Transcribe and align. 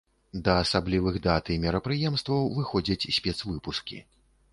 Да 0.45 0.53
асаблівых 0.61 1.19
дат 1.27 1.51
і 1.55 1.57
мерапрыемстваў 1.65 2.49
выходзяць 2.57 3.09
спецвыпускі. 3.19 4.01